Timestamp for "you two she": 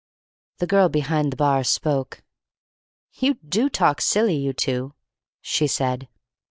4.35-5.67